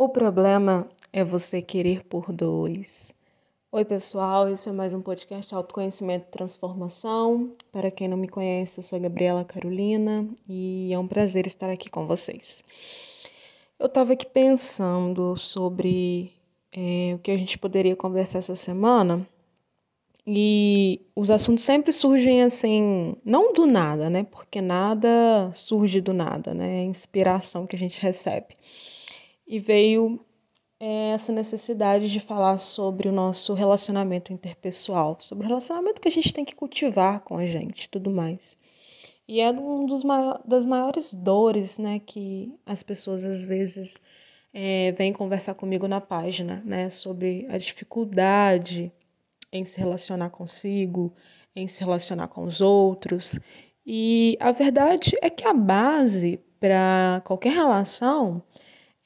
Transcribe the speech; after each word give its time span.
O 0.00 0.08
problema 0.08 0.88
é 1.12 1.24
você 1.24 1.60
querer 1.60 2.04
por 2.04 2.32
dois. 2.32 3.12
Oi, 3.72 3.84
pessoal, 3.84 4.48
esse 4.48 4.68
é 4.68 4.72
mais 4.72 4.94
um 4.94 5.02
podcast 5.02 5.52
Autoconhecimento 5.52 6.26
e 6.28 6.30
Transformação. 6.30 7.50
Para 7.72 7.90
quem 7.90 8.06
não 8.06 8.16
me 8.16 8.28
conhece, 8.28 8.78
eu 8.78 8.84
sou 8.84 8.96
a 8.96 9.00
Gabriela 9.00 9.44
Carolina 9.44 10.24
e 10.48 10.92
é 10.92 10.98
um 11.00 11.08
prazer 11.08 11.48
estar 11.48 11.68
aqui 11.68 11.90
com 11.90 12.06
vocês. 12.06 12.62
Eu 13.76 13.86
estava 13.86 14.12
aqui 14.12 14.24
pensando 14.24 15.36
sobre 15.36 16.32
é, 16.70 17.14
o 17.16 17.18
que 17.18 17.32
a 17.32 17.36
gente 17.36 17.58
poderia 17.58 17.96
conversar 17.96 18.38
essa 18.38 18.54
semana 18.54 19.26
e 20.24 21.00
os 21.16 21.28
assuntos 21.28 21.64
sempre 21.64 21.90
surgem 21.92 22.44
assim, 22.44 23.16
não 23.24 23.52
do 23.52 23.66
nada, 23.66 24.08
né? 24.08 24.22
Porque 24.22 24.60
nada 24.60 25.50
surge 25.54 26.00
do 26.00 26.12
nada, 26.12 26.54
né? 26.54 26.76
É 26.76 26.80
a 26.82 26.84
inspiração 26.84 27.66
que 27.66 27.74
a 27.74 27.78
gente 27.80 28.00
recebe. 28.00 28.54
E 29.48 29.58
veio 29.58 30.20
é, 30.78 31.12
essa 31.12 31.32
necessidade 31.32 32.10
de 32.10 32.20
falar 32.20 32.58
sobre 32.58 33.08
o 33.08 33.12
nosso 33.12 33.54
relacionamento 33.54 34.32
interpessoal, 34.32 35.16
sobre 35.20 35.44
o 35.44 35.48
relacionamento 35.48 36.00
que 36.00 36.08
a 36.08 36.12
gente 36.12 36.32
tem 36.32 36.44
que 36.44 36.54
cultivar 36.54 37.20
com 37.20 37.38
a 37.38 37.46
gente 37.46 37.88
tudo 37.88 38.10
mais. 38.10 38.58
E 39.26 39.40
é 39.40 39.50
um 39.50 39.86
maiores, 40.04 40.42
das 40.46 40.66
maiores 40.66 41.14
dores, 41.14 41.78
né, 41.78 41.98
que 41.98 42.54
as 42.64 42.82
pessoas 42.82 43.24
às 43.24 43.44
vezes 43.44 44.00
é, 44.52 44.92
vêm 44.92 45.12
conversar 45.12 45.54
comigo 45.54 45.88
na 45.88 46.00
página, 46.00 46.62
né, 46.64 46.90
sobre 46.90 47.46
a 47.48 47.58
dificuldade 47.58 48.92
em 49.52 49.64
se 49.64 49.78
relacionar 49.78 50.30
consigo, 50.30 51.12
em 51.56 51.66
se 51.66 51.80
relacionar 51.80 52.28
com 52.28 52.44
os 52.44 52.60
outros. 52.60 53.38
E 53.84 54.36
a 54.40 54.52
verdade 54.52 55.12
é 55.22 55.30
que 55.30 55.46
a 55.46 55.54
base 55.54 56.38
para 56.60 57.22
qualquer 57.24 57.52
relação 57.52 58.42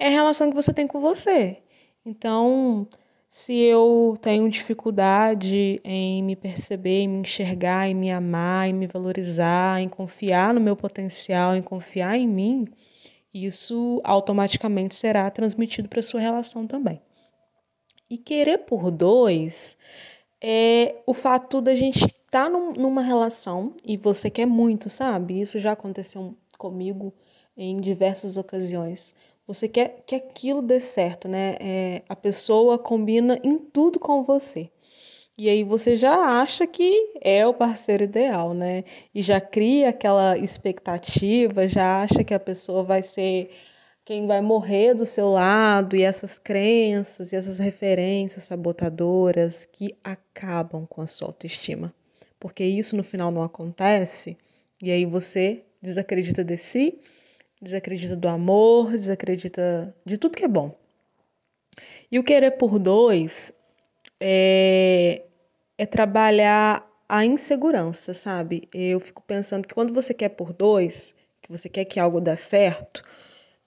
é 0.03 0.09
a 0.09 0.11
relação 0.11 0.51
que 0.51 0.57
você 0.57 0.75
tem 0.75 0.85
com 0.85 1.01
você. 1.01 1.59
Então, 2.05 2.89
se 3.31 3.55
eu 3.55 4.19
tenho 4.21 4.51
dificuldade 4.51 5.81
em 5.85 6.21
me 6.25 6.35
perceber, 6.35 7.03
em 7.03 7.09
me 7.09 7.19
enxergar, 7.21 7.89
em 7.89 7.95
me 7.95 8.11
amar, 8.11 8.69
em 8.69 8.73
me 8.73 8.89
valorizar, 8.89 9.81
em 9.81 9.89
confiar 9.89 10.53
no 10.53 10.61
meu 10.61 10.75
potencial, 10.75 11.55
em 11.55 11.63
confiar 11.63 12.19
em 12.19 12.27
mim, 12.27 12.67
isso 13.33 14.01
automaticamente 14.03 14.97
será 14.97 15.31
transmitido 15.31 15.89
para 15.89 16.03
sua 16.03 16.19
relação 16.19 16.67
também. 16.67 17.01
E 18.11 18.19
querer 18.19 18.59
por 18.59 18.91
dois 18.91 19.79
é 20.41 20.97
o 21.07 21.15
fato 21.15 21.61
da 21.61 21.77
gente 21.77 22.05
estar 22.07 22.47
tá 22.47 22.51
num, 22.51 22.73
numa 22.73 23.03
relação 23.03 23.73
e 23.85 23.97
você 23.97 24.29
quer 24.29 24.47
muito, 24.47 24.91
sabe? 24.91 25.41
Isso 25.41 25.61
já 25.61 25.71
aconteceu 25.71 26.37
comigo 26.59 27.15
em 27.57 27.81
diversas 27.81 28.37
ocasiões. 28.37 29.15
Você 29.47 29.69
quer 29.69 30.03
que 30.07 30.15
aquilo 30.15 30.63
dê 30.63 30.81
certo, 30.81 31.29
né? 31.29 31.57
É, 31.61 32.03
a 32.09 32.15
pessoa 32.15 32.79
combina 32.79 33.41
em 33.43 33.59
tudo 33.59 33.99
com 33.99 34.23
você. 34.23 34.71
E 35.37 35.49
aí 35.49 35.65
você 35.65 35.97
já 35.97 36.15
acha 36.41 36.67
que 36.67 37.15
é 37.21 37.47
o 37.47 37.55
parceiro 37.55 38.05
ideal, 38.05 38.55
né? 38.55 38.85
E 39.15 39.23
já 39.23 39.41
cria 39.41 39.89
aquela 39.89 40.37
expectativa, 40.37 41.67
já 41.67 42.03
acha 42.03 42.23
que 42.23 42.35
a 42.35 42.41
pessoa 42.41 42.83
vai 42.85 43.03
ser 43.03 43.51
quem 44.05 44.27
vai 44.27 44.41
morrer 44.41 44.95
do 44.95 45.07
seu 45.07 45.31
lado 45.31 45.97
e 45.97 46.03
essas 46.03 46.39
crenças 46.39 47.33
e 47.33 47.37
essas 47.37 47.59
referências 47.59 48.45
sabotadoras 48.45 49.65
que 49.65 49.97
acabam 50.03 50.87
com 50.87 51.01
a 51.01 51.07
sua 51.07 51.29
autoestima. 51.29 51.95
Porque 52.39 52.65
isso 52.65 52.97
no 52.97 53.05
final 53.05 53.31
não 53.31 53.43
acontece 53.43 54.37
e 54.83 54.91
aí 54.91 55.07
você 55.07 55.63
desacredita 55.81 56.45
de 56.45 56.57
si, 56.59 56.99
desacredita 57.63 58.17
do 58.17 58.29
amor, 58.29 58.99
desacredita 58.99 59.95
de 60.05 60.19
tudo 60.19 60.37
que 60.37 60.45
é 60.45 60.49
bom. 60.49 60.77
E 62.11 62.19
o 62.19 62.25
querer 62.25 62.53
por 62.53 62.79
dois 62.79 63.53
é, 64.21 65.23
é 65.79 65.87
trabalhar 65.87 66.87
a 67.09 67.25
insegurança, 67.25 68.13
sabe? 68.13 68.69
Eu 68.75 68.99
fico 69.01 69.23
pensando 69.23 69.67
que 69.67 69.75
quando 69.75 69.95
você 69.95 70.13
quer 70.13 70.31
por 70.31 70.53
dois, 70.53 71.15
que 71.41 71.51
você 71.51 71.69
quer 71.69 71.85
que 71.85 72.01
algo 72.01 72.21
dê 72.21 72.37
certo, 72.37 73.05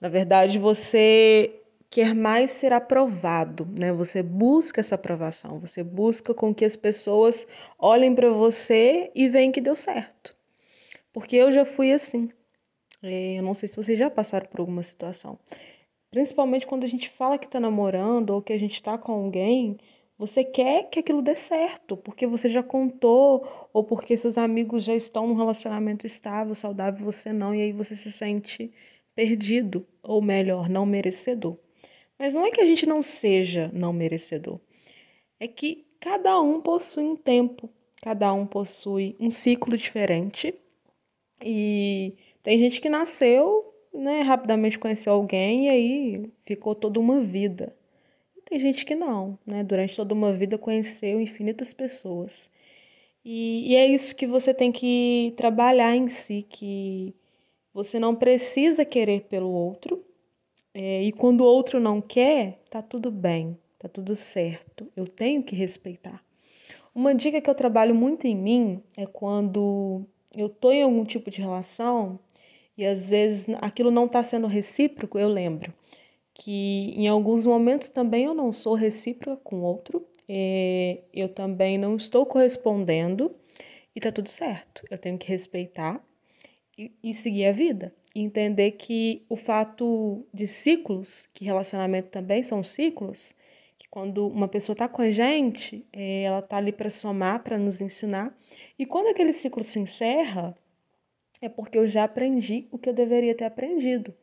na 0.00 0.08
verdade, 0.08 0.58
você 0.58 1.62
quer 1.88 2.14
mais 2.14 2.50
ser 2.50 2.72
aprovado, 2.72 3.66
né? 3.78 3.92
Você 3.92 4.22
busca 4.22 4.80
essa 4.80 4.94
aprovação, 4.94 5.58
você 5.58 5.82
busca 5.82 6.34
com 6.34 6.54
que 6.54 6.64
as 6.64 6.76
pessoas 6.76 7.46
olhem 7.78 8.14
para 8.14 8.30
você 8.30 9.10
e 9.14 9.28
veem 9.28 9.50
que 9.50 9.60
deu 9.60 9.74
certo. 9.74 10.36
Porque 11.12 11.36
eu 11.36 11.50
já 11.50 11.64
fui 11.64 11.92
assim. 11.92 12.30
É, 13.06 13.38
eu 13.38 13.42
não 13.42 13.54
sei 13.54 13.68
se 13.68 13.76
vocês 13.76 13.98
já 13.98 14.10
passaram 14.10 14.46
por 14.46 14.60
alguma 14.60 14.82
situação. 14.82 15.38
Principalmente 16.10 16.66
quando 16.66 16.84
a 16.84 16.88
gente 16.88 17.08
fala 17.10 17.38
que 17.38 17.46
está 17.46 17.60
namorando 17.60 18.30
ou 18.30 18.42
que 18.42 18.52
a 18.52 18.58
gente 18.58 18.74
está 18.74 18.96
com 18.96 19.12
alguém, 19.12 19.78
você 20.18 20.42
quer 20.42 20.88
que 20.88 21.00
aquilo 21.00 21.20
dê 21.20 21.36
certo, 21.36 21.96
porque 21.96 22.26
você 22.26 22.48
já 22.48 22.62
contou, 22.62 23.46
ou 23.72 23.84
porque 23.84 24.16
seus 24.16 24.38
amigos 24.38 24.84
já 24.84 24.94
estão 24.94 25.26
num 25.26 25.34
relacionamento 25.34 26.06
estável, 26.06 26.54
saudável, 26.54 27.04
você 27.04 27.32
não, 27.32 27.54
e 27.54 27.60
aí 27.60 27.72
você 27.72 27.94
se 27.96 28.10
sente 28.10 28.72
perdido, 29.14 29.86
ou 30.02 30.22
melhor, 30.22 30.68
não 30.70 30.86
merecedor. 30.86 31.58
Mas 32.18 32.32
não 32.32 32.46
é 32.46 32.50
que 32.50 32.60
a 32.62 32.66
gente 32.66 32.86
não 32.86 33.02
seja 33.02 33.70
não 33.74 33.92
merecedor, 33.92 34.58
é 35.38 35.46
que 35.46 35.84
cada 36.00 36.40
um 36.40 36.62
possui 36.62 37.04
um 37.04 37.16
tempo, 37.16 37.68
cada 38.02 38.32
um 38.32 38.46
possui 38.46 39.16
um 39.20 39.30
ciclo 39.30 39.76
diferente. 39.76 40.54
E 41.42 42.14
tem 42.46 42.60
gente 42.60 42.80
que 42.80 42.88
nasceu, 42.88 43.74
né, 43.92 44.20
rapidamente 44.20 44.78
conheceu 44.78 45.12
alguém 45.12 45.66
e 45.66 45.68
aí 45.68 46.32
ficou 46.44 46.76
toda 46.76 47.00
uma 47.00 47.20
vida. 47.20 47.74
E 48.36 48.40
tem 48.40 48.60
gente 48.60 48.86
que 48.86 48.94
não, 48.94 49.36
né, 49.44 49.64
durante 49.64 49.96
toda 49.96 50.14
uma 50.14 50.32
vida 50.32 50.56
conheceu 50.56 51.20
infinitas 51.20 51.74
pessoas. 51.74 52.48
E, 53.24 53.72
e 53.72 53.74
é 53.74 53.88
isso 53.88 54.14
que 54.14 54.28
você 54.28 54.54
tem 54.54 54.70
que 54.70 55.34
trabalhar 55.36 55.96
em 55.96 56.08
si, 56.08 56.46
que 56.48 57.12
você 57.74 57.98
não 57.98 58.14
precisa 58.14 58.84
querer 58.84 59.22
pelo 59.22 59.50
outro. 59.50 60.04
É, 60.72 61.02
e 61.02 61.10
quando 61.10 61.40
o 61.40 61.46
outro 61.46 61.80
não 61.80 62.00
quer, 62.00 62.60
tá 62.70 62.80
tudo 62.80 63.10
bem, 63.10 63.58
tá 63.76 63.88
tudo 63.88 64.14
certo. 64.14 64.86
Eu 64.94 65.08
tenho 65.08 65.42
que 65.42 65.56
respeitar. 65.56 66.22
Uma 66.94 67.12
dica 67.12 67.40
que 67.40 67.50
eu 67.50 67.56
trabalho 67.56 67.92
muito 67.92 68.24
em 68.24 68.36
mim 68.36 68.80
é 68.96 69.04
quando 69.04 70.06
eu 70.32 70.48
tô 70.48 70.70
em 70.70 70.84
algum 70.84 71.04
tipo 71.04 71.28
de 71.28 71.40
relação 71.40 72.20
e 72.76 72.84
às 72.84 73.08
vezes 73.08 73.46
aquilo 73.60 73.90
não 73.90 74.06
está 74.06 74.22
sendo 74.22 74.46
recíproco, 74.46 75.18
eu 75.18 75.28
lembro 75.28 75.72
que 76.34 76.92
em 76.96 77.08
alguns 77.08 77.46
momentos 77.46 77.88
também 77.88 78.24
eu 78.24 78.34
não 78.34 78.52
sou 78.52 78.74
recíproca 78.74 79.40
com 79.42 79.62
outro, 79.62 80.06
é, 80.28 80.98
eu 81.12 81.28
também 81.28 81.78
não 81.78 81.96
estou 81.96 82.26
correspondendo 82.26 83.34
e 83.94 84.00
tá 84.00 84.12
tudo 84.12 84.28
certo. 84.28 84.82
Eu 84.90 84.98
tenho 84.98 85.16
que 85.16 85.28
respeitar 85.28 86.04
e, 86.76 87.14
seguir 87.14 87.46
a 87.46 87.52
vida. 87.52 87.94
E 88.14 88.20
entender 88.20 88.72
que 88.72 89.24
o 89.28 89.36
fato 89.36 90.26
de 90.32 90.46
ciclos, 90.46 91.26
que 91.32 91.44
relacionamento 91.44 92.10
também 92.10 92.42
são 92.42 92.62
ciclos, 92.62 93.34
que 93.78 93.88
quando 93.88 94.26
uma 94.26 94.48
pessoa 94.48 94.74
está 94.74 94.88
com 94.88 95.00
a 95.00 95.10
gente, 95.10 95.86
é, 95.92 96.24
ela 96.24 96.40
está 96.40 96.58
ali 96.58 96.72
para 96.72 96.90
somar, 96.90 97.42
para 97.42 97.58
nos 97.58 97.80
ensinar. 97.80 98.36
E 98.78 98.84
quando 98.84 99.08
aquele 99.08 99.32
ciclo 99.32 99.62
se 99.62 99.78
encerra, 99.78 100.54
é 101.40 101.48
porque 101.48 101.78
eu 101.78 101.86
já 101.86 102.04
aprendi 102.04 102.66
o 102.70 102.78
que 102.78 102.88
eu 102.88 102.94
deveria 102.94 103.34
ter 103.34 103.44
aprendido. 103.44 104.14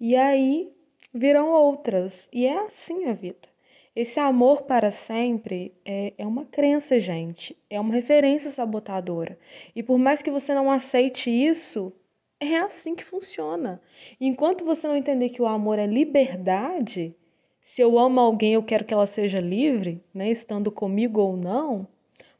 E 0.00 0.16
aí 0.16 0.72
virão 1.12 1.50
outras. 1.50 2.28
E 2.32 2.46
é 2.46 2.58
assim 2.58 3.04
a 3.06 3.12
vida. 3.12 3.48
Esse 3.94 4.18
amor 4.18 4.62
para 4.62 4.90
sempre 4.90 5.72
é, 5.84 6.12
é, 6.18 6.26
uma 6.26 6.44
crença, 6.44 6.98
gente. 6.98 7.56
É 7.70 7.78
uma 7.78 7.94
referência 7.94 8.50
sabotadora. 8.50 9.38
E 9.74 9.82
por 9.82 9.98
mais 9.98 10.20
que 10.20 10.32
você 10.32 10.52
não 10.52 10.70
aceite 10.70 11.30
isso, 11.30 11.92
é 12.40 12.56
assim 12.56 12.96
que 12.96 13.04
funciona. 13.04 13.80
Enquanto 14.20 14.64
você 14.64 14.88
não 14.88 14.96
entender 14.96 15.28
que 15.28 15.40
o 15.40 15.46
amor 15.46 15.78
é 15.78 15.86
liberdade, 15.86 17.14
se 17.62 17.80
eu 17.80 17.96
amo 17.96 18.20
alguém, 18.20 18.54
eu 18.54 18.62
quero 18.64 18.84
que 18.84 18.92
ela 18.92 19.06
seja 19.06 19.40
livre, 19.40 20.02
né, 20.12 20.30
estando 20.30 20.72
comigo 20.72 21.20
ou 21.20 21.36
não, 21.36 21.86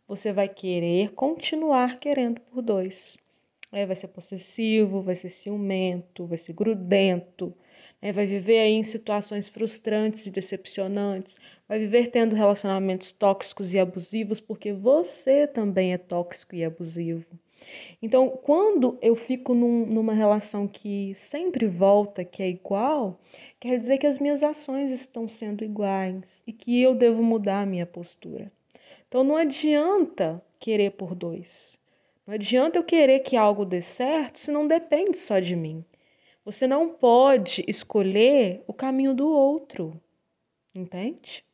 você 0.08 0.32
vai 0.32 0.48
querer 0.48 1.12
continuar 1.12 1.98
querendo 1.98 2.40
por 2.40 2.60
dois. 2.60 3.16
É, 3.74 3.84
vai 3.84 3.96
ser 3.96 4.06
possessivo, 4.06 5.02
vai 5.02 5.16
ser 5.16 5.30
ciumento, 5.30 6.26
vai 6.26 6.38
ser 6.38 6.52
grudento, 6.52 7.52
né? 8.00 8.12
vai 8.12 8.24
viver 8.24 8.60
aí 8.60 8.72
em 8.72 8.84
situações 8.84 9.48
frustrantes 9.48 10.28
e 10.28 10.30
decepcionantes, 10.30 11.36
vai 11.66 11.80
viver 11.80 12.06
tendo 12.12 12.36
relacionamentos 12.36 13.10
tóxicos 13.10 13.74
e 13.74 13.80
abusivos, 13.80 14.40
porque 14.40 14.72
você 14.72 15.48
também 15.48 15.92
é 15.92 15.98
tóxico 15.98 16.54
e 16.54 16.64
abusivo. 16.64 17.26
Então, 18.00 18.28
quando 18.28 18.96
eu 19.02 19.16
fico 19.16 19.52
num, 19.54 19.84
numa 19.86 20.14
relação 20.14 20.68
que 20.68 21.12
sempre 21.16 21.66
volta, 21.66 22.24
que 22.24 22.44
é 22.44 22.48
igual, 22.48 23.20
quer 23.58 23.80
dizer 23.80 23.98
que 23.98 24.06
as 24.06 24.20
minhas 24.20 24.44
ações 24.44 24.92
estão 24.92 25.28
sendo 25.28 25.64
iguais 25.64 26.44
e 26.46 26.52
que 26.52 26.80
eu 26.80 26.94
devo 26.94 27.24
mudar 27.24 27.62
a 27.62 27.66
minha 27.66 27.86
postura. 27.86 28.52
Então, 29.08 29.24
não 29.24 29.36
adianta 29.36 30.40
querer 30.60 30.92
por 30.92 31.12
dois. 31.16 31.76
Não 32.26 32.34
adianta 32.34 32.78
eu 32.78 32.84
querer 32.84 33.20
que 33.20 33.36
algo 33.36 33.64
dê 33.66 33.82
certo 33.82 34.38
se 34.38 34.50
não 34.50 34.66
depende 34.66 35.18
só 35.18 35.38
de 35.40 35.54
mim. 35.54 35.84
Você 36.44 36.66
não 36.66 36.88
pode 36.88 37.64
escolher 37.68 38.62
o 38.66 38.72
caminho 38.72 39.14
do 39.14 39.28
outro, 39.28 40.00
entende? 40.74 41.44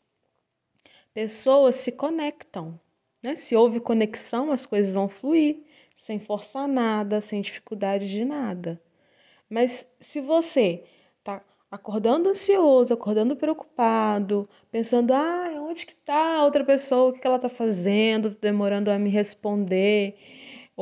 Pessoas 1.12 1.76
se 1.76 1.90
conectam, 1.90 2.78
né? 3.22 3.34
Se 3.34 3.56
houve 3.56 3.80
conexão, 3.80 4.52
as 4.52 4.64
coisas 4.64 4.94
vão 4.94 5.08
fluir, 5.08 5.58
sem 5.96 6.20
forçar 6.20 6.68
nada, 6.68 7.20
sem 7.20 7.40
dificuldade 7.40 8.08
de 8.08 8.24
nada. 8.24 8.80
Mas 9.48 9.88
se 9.98 10.20
você 10.20 10.84
tá 11.24 11.42
acordando 11.68 12.28
ansioso, 12.28 12.94
acordando 12.94 13.34
preocupado, 13.34 14.48
pensando, 14.70 15.12
ah, 15.12 15.50
onde 15.68 15.84
que 15.84 15.94
tá 15.96 16.36
a 16.36 16.44
outra 16.44 16.64
pessoa, 16.64 17.10
o 17.10 17.12
que 17.12 17.26
ela 17.26 17.38
tá 17.38 17.48
fazendo, 17.48 18.30
demorando 18.30 18.90
a 18.90 18.98
me 18.98 19.10
responder, 19.10 20.16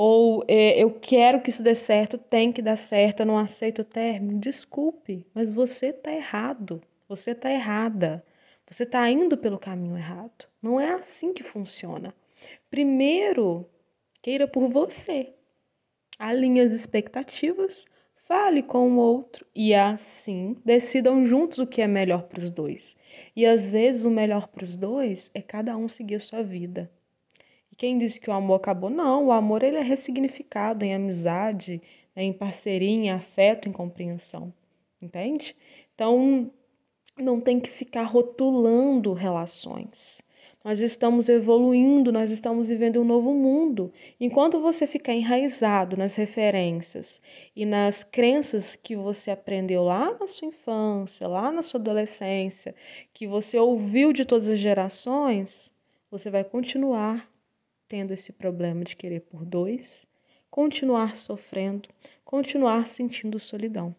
ou 0.00 0.44
é, 0.46 0.80
eu 0.80 0.92
quero 0.92 1.40
que 1.40 1.50
isso 1.50 1.60
dê 1.60 1.74
certo, 1.74 2.16
tem 2.16 2.52
que 2.52 2.62
dar 2.62 2.76
certo, 2.76 3.18
eu 3.18 3.26
não 3.26 3.36
aceito 3.36 3.82
o 3.82 3.84
término, 3.84 4.38
desculpe, 4.38 5.26
mas 5.34 5.50
você 5.50 5.92
tá 5.92 6.12
errado, 6.12 6.80
você 7.08 7.34
tá 7.34 7.50
errada, 7.50 8.24
você 8.64 8.86
tá 8.86 9.10
indo 9.10 9.36
pelo 9.36 9.58
caminho 9.58 9.96
errado. 9.96 10.46
Não 10.62 10.78
é 10.78 10.92
assim 10.92 11.32
que 11.32 11.42
funciona. 11.42 12.14
Primeiro, 12.70 13.68
queira 14.22 14.46
por 14.46 14.68
você. 14.68 15.32
Alinhe 16.16 16.60
as 16.60 16.70
expectativas, 16.70 17.84
fale 18.14 18.62
com 18.62 18.92
o 18.92 18.98
outro 18.98 19.44
e 19.52 19.74
assim 19.74 20.56
decidam 20.64 21.26
juntos 21.26 21.58
o 21.58 21.66
que 21.66 21.82
é 21.82 21.88
melhor 21.88 22.22
para 22.28 22.38
os 22.38 22.52
dois. 22.52 22.96
E 23.34 23.44
às 23.44 23.72
vezes 23.72 24.04
o 24.04 24.10
melhor 24.12 24.46
para 24.46 24.62
os 24.62 24.76
dois 24.76 25.28
é 25.34 25.42
cada 25.42 25.76
um 25.76 25.88
seguir 25.88 26.14
a 26.14 26.20
sua 26.20 26.44
vida. 26.44 26.88
Quem 27.78 27.96
disse 27.96 28.20
que 28.20 28.28
o 28.28 28.32
amor 28.32 28.56
acabou? 28.56 28.90
Não, 28.90 29.26
o 29.26 29.32
amor 29.32 29.62
ele 29.62 29.76
é 29.76 29.82
ressignificado 29.82 30.84
em 30.84 30.92
amizade, 30.92 31.80
né, 32.14 32.24
em 32.24 32.32
parceria, 32.32 32.90
em 32.90 33.10
afeto, 33.10 33.68
em 33.68 33.72
compreensão. 33.72 34.52
Entende? 35.00 35.54
Então, 35.94 36.50
não 37.16 37.40
tem 37.40 37.60
que 37.60 37.70
ficar 37.70 38.02
rotulando 38.02 39.12
relações. 39.12 40.20
Nós 40.64 40.80
estamos 40.80 41.28
evoluindo, 41.28 42.10
nós 42.10 42.32
estamos 42.32 42.68
vivendo 42.68 43.00
um 43.00 43.04
novo 43.04 43.32
mundo. 43.32 43.92
Enquanto 44.18 44.60
você 44.60 44.84
ficar 44.84 45.14
enraizado 45.14 45.96
nas 45.96 46.16
referências 46.16 47.22
e 47.54 47.64
nas 47.64 48.02
crenças 48.02 48.74
que 48.74 48.96
você 48.96 49.30
aprendeu 49.30 49.84
lá 49.84 50.18
na 50.18 50.26
sua 50.26 50.48
infância, 50.48 51.28
lá 51.28 51.52
na 51.52 51.62
sua 51.62 51.78
adolescência, 51.78 52.74
que 53.14 53.24
você 53.24 53.56
ouviu 53.56 54.12
de 54.12 54.24
todas 54.24 54.48
as 54.48 54.58
gerações, 54.58 55.70
você 56.10 56.28
vai 56.28 56.42
continuar 56.42 57.27
tendo 57.88 58.12
esse 58.12 58.32
problema 58.32 58.84
de 58.84 58.94
querer 58.94 59.20
por 59.20 59.44
dois, 59.44 60.06
continuar 60.50 61.16
sofrendo, 61.16 61.88
continuar 62.24 62.86
sentindo 62.86 63.38
solidão. 63.38 63.94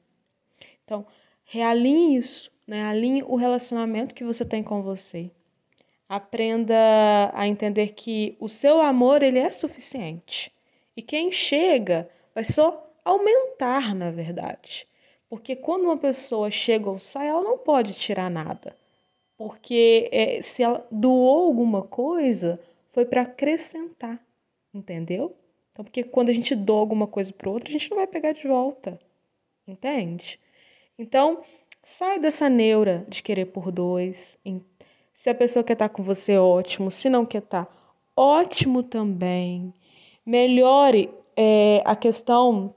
Então, 0.86 1.06
realinhe 1.44 2.18
isso, 2.18 2.51
né? 2.68 2.83
alinhe 2.83 3.24
o 3.24 3.36
relacionamento 3.36 4.15
que 4.15 4.24
você 4.24 4.45
tem 4.45 4.63
com 4.63 4.81
você 4.81 5.31
aprenda 6.09 7.30
a 7.36 7.47
entender 7.47 7.89
que 7.89 8.36
o 8.39 8.50
seu 8.50 8.81
amor 8.81 9.21
ele 9.21 9.38
é 9.38 9.51
suficiente. 9.51 10.51
E 10.97 11.03
quem 11.03 11.31
chega 11.31 12.09
vai 12.33 12.44
só 12.44 12.91
aumentar, 13.06 13.94
na 13.94 14.09
verdade. 14.09 14.88
Porque 15.30 15.56
quando 15.56 15.83
uma 15.83 15.97
pessoa 15.97 16.50
chega 16.50 16.89
ou 16.89 16.97
sai, 16.97 17.27
ela 17.27 17.44
não 17.44 17.59
pode 17.59 17.94
tirar 17.94 18.31
nada. 18.31 18.75
Porque 19.38 20.09
é, 20.12 20.41
se 20.41 20.63
ela 20.63 20.86
doou 20.89 21.45
alguma 21.45 21.83
coisa, 21.83 22.59
foi 23.00 23.06
para 23.06 23.22
acrescentar, 23.22 24.22
entendeu? 24.74 25.34
Então, 25.72 25.86
porque 25.86 26.04
quando 26.04 26.28
a 26.28 26.34
gente 26.34 26.54
doa 26.54 26.81
alguma 26.81 27.07
coisa 27.07 27.31
para 27.31 27.50
outro, 27.50 27.69
a 27.69 27.72
gente 27.72 27.90
não 27.90 27.96
vai 27.96 28.07
pegar 28.07 28.34
de 28.34 28.46
volta, 28.46 29.00
entende? 29.66 30.38
Então, 30.98 31.42
sai 31.81 32.19
dessa 32.19 32.50
neura 32.50 33.06
de 33.07 33.24
querer 33.24 33.46
por 33.46 33.72
dois, 33.72 34.38
se 35.13 35.30
a 35.30 35.34
pessoa 35.34 35.63
quer 35.63 35.74
estar 35.74 35.88
com 35.88 36.04
você, 36.04 36.38
ótimo. 36.38 36.92
Se 36.92 37.10
não 37.10 37.25
quer 37.25 37.38
estar, 37.38 37.74
ótimo 38.18 38.84
também. 38.84 39.74
Melhore 40.25 41.10
é, 41.38 41.81
a 41.86 41.96
questão 41.96 42.75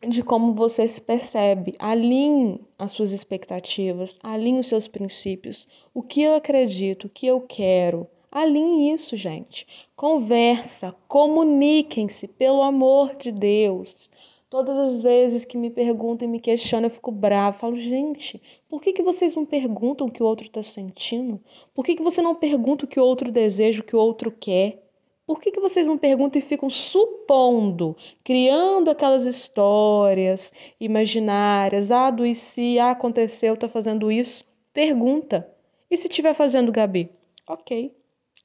de 0.00 0.24
como 0.24 0.52
você 0.52 0.88
se 0.88 1.00
percebe. 1.00 1.76
Alinhe 1.78 2.60
as 2.76 2.90
suas 2.90 3.12
expectativas, 3.12 4.18
alinhe 4.20 4.58
os 4.58 4.66
seus 4.66 4.88
princípios. 4.88 5.68
O 5.94 6.02
que 6.02 6.22
eu 6.22 6.34
acredito, 6.34 7.06
o 7.06 7.08
que 7.10 7.28
eu 7.28 7.40
quero. 7.40 8.08
Alinhe 8.32 8.92
isso, 8.92 9.16
gente. 9.16 9.66
Conversa, 9.96 10.94
comuniquem-se, 11.08 12.28
pelo 12.28 12.62
amor 12.62 13.16
de 13.16 13.32
Deus. 13.32 14.08
Todas 14.48 14.76
as 14.76 15.02
vezes 15.02 15.44
que 15.44 15.56
me 15.56 15.68
perguntam 15.68 16.28
e 16.28 16.30
me 16.30 16.38
questionam, 16.38 16.86
eu 16.86 16.94
fico 16.94 17.10
brava. 17.10 17.58
Falo, 17.58 17.76
gente, 17.76 18.40
por 18.68 18.80
que, 18.80 18.92
que 18.92 19.02
vocês 19.02 19.34
não 19.34 19.44
perguntam 19.44 20.06
o 20.06 20.10
que 20.10 20.22
o 20.22 20.26
outro 20.26 20.46
está 20.46 20.62
sentindo? 20.62 21.40
Por 21.74 21.84
que, 21.84 21.96
que 21.96 22.02
você 22.02 22.22
não 22.22 22.36
pergunta 22.36 22.84
o 22.84 22.88
que 22.88 23.00
o 23.00 23.04
outro 23.04 23.32
deseja, 23.32 23.80
o 23.80 23.84
que 23.84 23.96
o 23.96 23.98
outro 23.98 24.30
quer? 24.30 24.80
Por 25.26 25.40
que, 25.40 25.50
que 25.50 25.60
vocês 25.60 25.88
não 25.88 25.98
perguntam 25.98 26.40
e 26.40 26.44
ficam 26.44 26.70
supondo, 26.70 27.96
criando 28.22 28.90
aquelas 28.90 29.24
histórias 29.26 30.52
imaginárias? 30.80 31.90
Ah, 31.90 32.10
do 32.10 32.24
e 32.24 32.34
se, 32.36 32.78
ah, 32.78 32.92
aconteceu, 32.92 33.56
tá 33.56 33.68
fazendo 33.68 34.10
isso? 34.10 34.44
Pergunta. 34.72 35.48
E 35.90 35.96
se 35.96 36.06
estiver 36.08 36.34
fazendo, 36.34 36.72
Gabi? 36.72 37.10
Ok, 37.48 37.92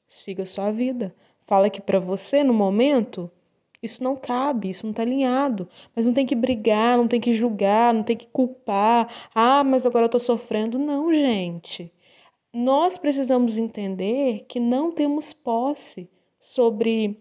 siga 0.07 0.45
sua 0.45 0.71
vida. 0.71 1.13
Fala 1.47 1.69
que 1.69 1.81
para 1.81 1.99
você, 1.99 2.43
no 2.43 2.53
momento, 2.53 3.29
isso 3.81 4.03
não 4.03 4.15
cabe, 4.15 4.69
isso 4.69 4.85
não 4.85 4.91
está 4.91 5.03
alinhado. 5.03 5.69
Mas 5.95 6.05
não 6.05 6.13
tem 6.13 6.25
que 6.25 6.35
brigar, 6.35 6.97
não 6.97 7.07
tem 7.07 7.21
que 7.21 7.33
julgar, 7.33 7.93
não 7.93 8.03
tem 8.03 8.17
que 8.17 8.27
culpar. 8.27 9.29
Ah, 9.33 9.63
mas 9.63 9.85
agora 9.85 10.05
eu 10.05 10.07
estou 10.07 10.19
sofrendo. 10.19 10.79
Não, 10.79 11.13
gente. 11.13 11.91
Nós 12.53 12.97
precisamos 12.97 13.57
entender 13.57 14.45
que 14.47 14.59
não 14.59 14.91
temos 14.91 15.33
posse 15.33 16.09
sobre 16.39 17.19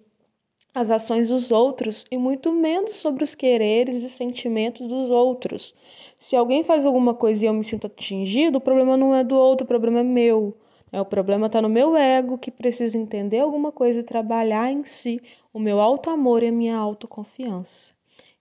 as 0.75 0.91
ações 0.91 1.29
dos 1.29 1.53
outros 1.53 2.05
e 2.11 2.17
muito 2.17 2.53
menos 2.53 2.97
sobre 2.97 3.23
os 3.23 3.35
quereres 3.35 4.03
e 4.03 4.09
sentimentos 4.09 4.89
dos 4.89 5.11
outros. 5.11 5.75
Se 6.19 6.35
alguém 6.35 6.65
faz 6.65 6.85
alguma 6.85 7.15
coisa 7.15 7.45
e 7.45 7.49
eu 7.49 7.53
me 7.53 7.63
sinto 7.63 7.87
atingido, 7.87 8.59
o 8.59 8.61
problema 8.61 8.97
não 8.97 9.15
é 9.15 9.23
do 9.23 9.37
outro, 9.37 9.65
o 9.65 9.69
problema 9.69 10.01
é 10.01 10.03
meu. 10.03 10.57
É, 10.95 11.01
o 11.01 11.05
problema 11.05 11.49
está 11.49 11.61
no 11.61 11.69
meu 11.69 11.97
ego 11.97 12.39
que 12.39 12.53
precisa 12.53 12.97
entender 12.97 13.41
alguma 13.41 13.73
coisa 13.73 13.99
e 13.99 14.05
trabalhar 14.05 14.71
em 14.71 14.85
si 14.85 15.21
o 15.53 15.59
meu 15.59 15.81
alto 15.81 16.09
amor 16.09 16.41
e 16.45 16.47
a 16.47 16.53
minha 16.53 16.77
autoconfiança. 16.77 17.93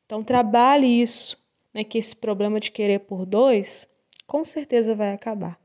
Então 0.06 0.24
trabalhe 0.24 1.02
isso, 1.02 1.36
né, 1.74 1.84
que 1.84 1.98
esse 1.98 2.16
problema 2.16 2.60
de 2.60 2.70
querer 2.70 3.00
por 3.00 3.26
dois 3.26 3.90
com 4.28 4.46
certeza 4.46 4.94
vai 4.94 5.14
acabar. 5.14 5.60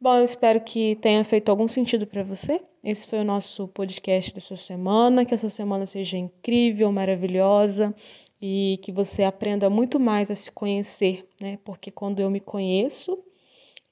Bom, 0.00 0.16
eu 0.16 0.24
espero 0.24 0.60
que 0.62 0.96
tenha 0.96 1.22
feito 1.22 1.48
algum 1.48 1.68
sentido 1.68 2.08
para 2.08 2.24
você. 2.24 2.60
Esse 2.82 3.06
foi 3.06 3.20
o 3.20 3.24
nosso 3.24 3.68
podcast 3.68 4.34
dessa 4.34 4.56
semana. 4.56 5.24
Que 5.24 5.32
essa 5.32 5.48
semana 5.48 5.86
seja 5.86 6.16
incrível, 6.16 6.90
maravilhosa 6.90 7.94
e 8.42 8.80
que 8.82 8.90
você 8.90 9.22
aprenda 9.22 9.70
muito 9.70 10.00
mais 10.00 10.28
a 10.28 10.34
se 10.34 10.50
conhecer, 10.50 11.24
né? 11.40 11.56
Porque 11.64 11.92
quando 11.92 12.18
eu 12.18 12.28
me 12.28 12.40
conheço, 12.40 13.16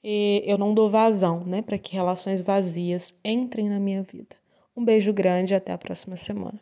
eu 0.03 0.57
não 0.57 0.73
dou 0.73 0.89
vazão, 0.89 1.43
né, 1.45 1.61
para 1.61 1.77
que 1.77 1.93
relações 1.93 2.41
vazias 2.41 3.15
entrem 3.23 3.69
na 3.69 3.79
minha 3.79 4.03
vida. 4.03 4.35
Um 4.75 4.83
beijo 4.83 5.13
grande 5.13 5.53
e 5.53 5.55
até 5.55 5.71
a 5.71 5.77
próxima 5.77 6.17
semana. 6.17 6.59